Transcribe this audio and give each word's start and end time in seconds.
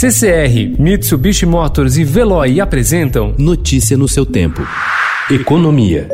CCR, 0.00 0.78
Mitsubishi 0.78 1.44
Motors 1.44 1.96
e 1.96 2.04
Veloy 2.04 2.60
apresentam 2.60 3.34
Notícia 3.36 3.96
no 3.96 4.06
seu 4.06 4.24
tempo. 4.24 4.62
Economia. 5.28 6.08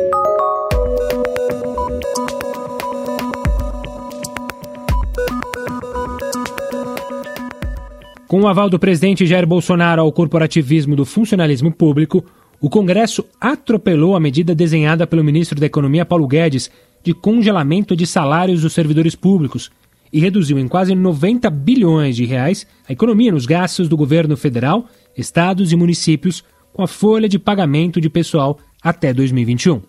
Com 8.27 8.41
o 8.41 8.47
aval 8.47 8.71
do 8.71 8.79
presidente 8.79 9.23
Jair 9.27 9.45
Bolsonaro 9.45 10.01
ao 10.01 10.11
corporativismo 10.11 10.95
do 10.95 11.05
funcionalismo 11.05 11.71
público, 11.71 12.25
o 12.59 12.67
Congresso 12.67 13.23
atropelou 13.39 14.15
a 14.15 14.19
medida 14.19 14.55
desenhada 14.55 15.05
pelo 15.05 15.23
ministro 15.23 15.59
da 15.59 15.67
Economia 15.67 16.03
Paulo 16.03 16.27
Guedes 16.27 16.71
de 17.03 17.13
congelamento 17.13 17.95
de 17.95 18.07
salários 18.07 18.63
dos 18.63 18.73
servidores 18.73 19.13
públicos 19.13 19.69
e 20.15 20.19
reduziu 20.21 20.57
em 20.57 20.65
quase 20.65 20.95
90 20.95 21.49
bilhões 21.49 22.15
de 22.15 22.23
reais 22.23 22.65
a 22.87 22.93
economia 22.93 23.33
nos 23.33 23.45
gastos 23.45 23.89
do 23.89 23.97
governo 23.97 24.37
federal, 24.37 24.87
estados 25.17 25.73
e 25.73 25.75
municípios 25.75 26.41
com 26.71 26.81
a 26.81 26.87
folha 26.87 27.27
de 27.27 27.37
pagamento 27.37 27.99
de 27.99 28.09
pessoal 28.09 28.57
até 28.81 29.13
2021. 29.13 29.81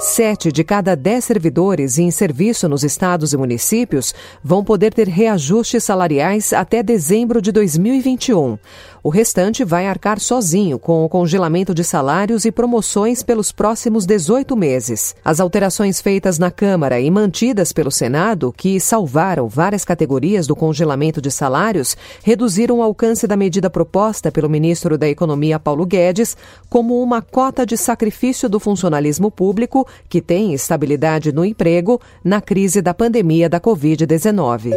Sete 0.00 0.52
de 0.52 0.62
cada 0.62 0.94
dez 0.94 1.24
servidores 1.24 1.98
em 1.98 2.08
serviço 2.12 2.68
nos 2.68 2.84
estados 2.84 3.32
e 3.32 3.36
municípios 3.36 4.14
vão 4.44 4.62
poder 4.62 4.94
ter 4.94 5.08
reajustes 5.08 5.82
salariais 5.82 6.52
até 6.52 6.84
dezembro 6.84 7.42
de 7.42 7.50
2021. 7.50 8.56
O 9.02 9.10
restante 9.10 9.64
vai 9.64 9.88
arcar 9.88 10.20
sozinho 10.20 10.78
com 10.78 11.04
o 11.04 11.08
congelamento 11.08 11.74
de 11.74 11.82
salários 11.82 12.44
e 12.44 12.52
promoções 12.52 13.24
pelos 13.24 13.50
próximos 13.50 14.06
18 14.06 14.56
meses. 14.56 15.16
As 15.24 15.40
alterações 15.40 16.00
feitas 16.00 16.38
na 16.38 16.50
Câmara 16.50 17.00
e 17.00 17.10
mantidas 17.10 17.72
pelo 17.72 17.90
Senado, 17.90 18.54
que 18.56 18.78
salvaram 18.78 19.48
várias 19.48 19.84
categorias 19.84 20.46
do 20.46 20.54
congelamento 20.54 21.20
de 21.20 21.30
salários, 21.30 21.96
reduziram 22.22 22.78
o 22.78 22.82
alcance 22.82 23.26
da 23.26 23.36
medida 23.36 23.68
proposta 23.68 24.30
pelo 24.30 24.48
ministro 24.48 24.96
da 24.96 25.08
Economia 25.08 25.58
Paulo 25.58 25.84
Guedes 25.84 26.36
como 26.68 27.02
uma 27.02 27.20
cota 27.20 27.66
de 27.66 27.76
sacrifício 27.76 28.48
do 28.48 28.60
funcionalismo 28.60 29.28
público 29.28 29.87
que 30.08 30.20
tem 30.20 30.52
estabilidade 30.52 31.32
no 31.32 31.44
emprego 31.44 32.00
na 32.24 32.40
crise 32.40 32.80
da 32.80 32.94
pandemia 32.94 33.48
da 33.48 33.60
Covid-19. 33.60 34.72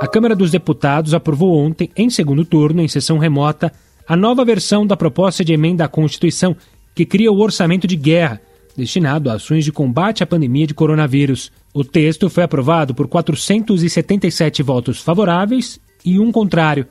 A 0.00 0.06
Câmara 0.06 0.36
dos 0.36 0.50
Deputados 0.50 1.14
aprovou 1.14 1.56
ontem, 1.56 1.90
em 1.96 2.10
segundo 2.10 2.44
turno, 2.44 2.82
em 2.82 2.88
sessão 2.88 3.18
remota, 3.18 3.72
a 4.06 4.14
nova 4.14 4.44
versão 4.44 4.86
da 4.86 4.96
proposta 4.96 5.44
de 5.44 5.52
emenda 5.52 5.84
à 5.84 5.88
Constituição 5.88 6.56
que 6.94 7.04
cria 7.04 7.30
o 7.30 7.40
orçamento 7.40 7.86
de 7.86 7.96
guerra, 7.96 8.40
destinado 8.76 9.30
a 9.30 9.34
ações 9.34 9.64
de 9.64 9.72
combate 9.72 10.22
à 10.22 10.26
pandemia 10.26 10.66
de 10.66 10.74
coronavírus. 10.74 11.52
O 11.74 11.84
texto 11.84 12.30
foi 12.30 12.42
aprovado 12.42 12.94
por 12.94 13.06
477 13.06 14.62
votos 14.62 15.00
favoráveis 15.00 15.78
e 16.04 16.18
um 16.18 16.32
contrário. 16.32 16.86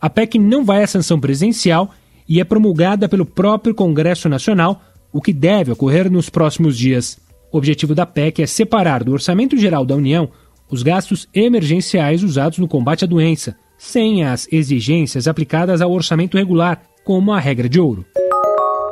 A 0.00 0.10
PEC 0.10 0.38
não 0.38 0.64
vai 0.64 0.82
à 0.82 0.86
sanção 0.86 1.20
presidencial 1.20 1.90
e 2.28 2.40
é 2.40 2.44
promulgada 2.44 3.08
pelo 3.08 3.24
próprio 3.24 3.74
Congresso 3.74 4.28
Nacional, 4.28 4.82
o 5.14 5.22
que 5.22 5.32
deve 5.32 5.70
ocorrer 5.70 6.10
nos 6.10 6.28
próximos 6.28 6.76
dias. 6.76 7.16
O 7.52 7.56
objetivo 7.56 7.94
da 7.94 8.04
PEC 8.04 8.42
é 8.42 8.46
separar 8.46 9.04
do 9.04 9.12
Orçamento 9.12 9.56
Geral 9.56 9.86
da 9.86 9.94
União 9.94 10.28
os 10.68 10.82
gastos 10.82 11.28
emergenciais 11.32 12.24
usados 12.24 12.58
no 12.58 12.66
combate 12.66 13.04
à 13.04 13.06
doença, 13.06 13.56
sem 13.78 14.24
as 14.24 14.48
exigências 14.50 15.28
aplicadas 15.28 15.80
ao 15.80 15.92
orçamento 15.92 16.36
regular, 16.36 16.82
como 17.04 17.32
a 17.32 17.38
regra 17.38 17.68
de 17.68 17.78
ouro. 17.78 18.04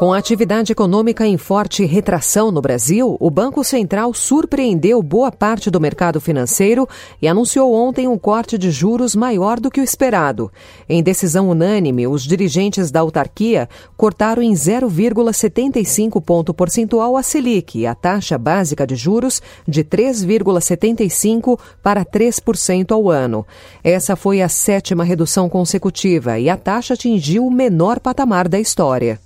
Com 0.02 0.12
a 0.12 0.18
atividade 0.18 0.72
econômica 0.72 1.24
em 1.24 1.36
forte 1.36 1.84
retração 1.84 2.50
no 2.50 2.60
Brasil, 2.60 3.16
o 3.20 3.30
Banco 3.30 3.62
Central 3.62 4.12
surpreendeu 4.12 5.00
boa 5.00 5.30
parte 5.30 5.70
do 5.70 5.80
mercado 5.80 6.20
financeiro 6.20 6.88
e 7.22 7.28
anunciou 7.28 7.72
ontem 7.72 8.08
um 8.08 8.18
corte 8.18 8.58
de 8.58 8.68
juros 8.72 9.14
maior 9.14 9.60
do 9.60 9.70
que 9.70 9.80
o 9.80 9.84
esperado. 9.84 10.50
Em 10.88 11.04
decisão 11.04 11.48
unânime, 11.48 12.08
os 12.08 12.24
dirigentes 12.24 12.90
da 12.90 12.98
autarquia 12.98 13.68
cortaram 13.96 14.42
em 14.42 14.52
0,75 14.52 16.20
ponto 16.20 16.52
percentual 16.52 17.16
a 17.16 17.22
Selic, 17.22 17.86
a 17.86 17.94
taxa 17.94 18.36
básica 18.36 18.84
de 18.84 18.96
juros, 18.96 19.40
de 19.68 19.84
3,75% 19.84 21.56
para 21.80 22.04
3% 22.04 22.90
ao 22.90 23.08
ano. 23.08 23.46
Essa 23.84 24.16
foi 24.16 24.42
a 24.42 24.48
sétima 24.48 25.04
redução 25.04 25.48
consecutiva 25.48 26.40
e 26.40 26.50
a 26.50 26.56
taxa 26.56 26.94
atingiu 26.94 27.46
o 27.46 27.52
menor 27.52 28.00
patamar 28.00 28.48
da 28.48 28.58
história. 28.58 29.20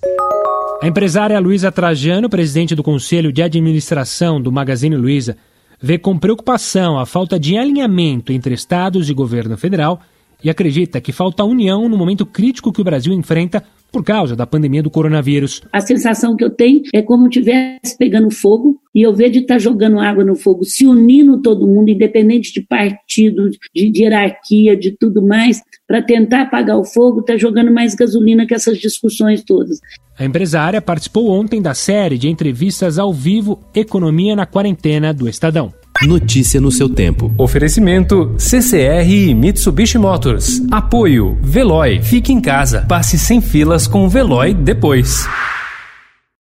A 0.83 0.87
empresária 0.87 1.41
Luísa 1.41 1.73
Trajano, 1.73 2.29
presidente 2.29 2.75
do 2.75 2.83
Conselho 2.83 3.33
de 3.33 3.43
Administração 3.43 4.41
do 4.41 4.53
Magazine 4.53 4.95
Luiza, 4.95 5.37
vê 5.81 5.99
com 5.99 6.19
preocupação 6.19 6.99
a 6.99 7.07
falta 7.07 7.41
de 7.41 7.57
alinhamento 7.57 8.31
entre 8.31 8.55
estados 8.55 9.09
e 9.09 9.15
governo 9.15 9.57
federal 9.57 10.01
e 10.45 10.51
acredita 10.51 11.01
que 11.01 11.13
falta 11.13 11.43
união 11.45 11.89
no 11.89 11.97
momento 11.97 12.27
crítico 12.27 12.73
que 12.73 12.81
o 12.81 12.85
Brasil 12.85 13.15
enfrenta 13.15 13.65
por 13.91 14.05
causa 14.05 14.37
da 14.37 14.47
pandemia 14.47 14.83
do 14.83 14.91
coronavírus. 14.91 15.63
A 15.73 15.81
sensação 15.81 16.37
que 16.37 16.45
eu 16.45 16.51
tenho 16.51 16.83
é 16.95 17.01
como 17.01 17.23
se 17.23 17.39
estivesse 17.39 17.97
pegando 17.99 18.31
fogo 18.31 18.79
e 18.97 19.03
eu 19.03 19.15
vejo 19.15 19.41
estar 19.41 19.57
tá 19.57 19.59
jogando 19.59 20.01
água 20.01 20.25
no 20.25 20.35
fogo, 20.35 20.65
se 20.65 20.87
unindo 20.87 21.43
todo 21.43 21.67
mundo, 21.67 21.91
independente 21.91 22.51
de 22.51 22.63
partido, 22.63 23.51
de, 23.75 23.91
de 23.91 24.03
hierarquia, 24.03 24.75
de 24.75 24.91
tudo 24.93 25.21
mais, 25.21 25.61
para 25.87 26.01
tentar 26.01 26.43
apagar 26.43 26.79
o 26.79 26.85
fogo, 26.85 27.21
está 27.21 27.37
jogando 27.37 27.71
mais 27.71 27.95
gasolina 27.95 28.47
que 28.47 28.55
essas 28.55 28.79
discussões 28.79 29.45
todas. 29.45 29.81
A 30.19 30.25
empresária 30.25 30.81
participou 30.81 31.29
ontem 31.29 31.61
da 31.61 31.75
série 31.75 32.17
de 32.17 32.31
entrevistas 32.31 32.99
ao 32.99 33.13
vivo 33.13 33.61
Economia 33.75 34.35
na 34.35 34.47
Quarentena 34.47 35.13
do 35.13 35.29
Estadão. 35.29 35.75
Notícia 36.03 36.59
no 36.59 36.73
seu 36.73 36.89
tempo. 36.89 37.31
Oferecimento 37.37 38.35
CCR 38.39 39.07
e 39.07 39.35
Mitsubishi 39.35 39.99
Motors. 39.99 40.63
Apoio 40.71 41.37
Veloy. 41.43 42.01
Fique 42.01 42.33
em 42.33 42.41
casa. 42.41 42.87
Passe 42.89 43.19
sem 43.19 43.43
filas 43.43 43.87
com 43.87 44.07
o 44.07 44.09
Veloy 44.09 44.55
depois. 44.55 45.27